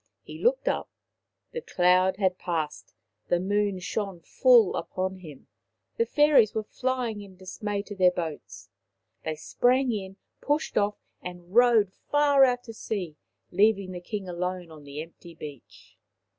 [0.23, 0.89] He looked up.
[1.51, 2.95] The cloud had passed,
[3.27, 5.45] the moon shone full upon him,
[5.97, 8.71] the fairies were flying in dismay to their boats.
[9.23, 13.15] They sprang in, pushed off, and rowed far out to sea,
[13.51, 15.99] leaving the King alone on the empty beach.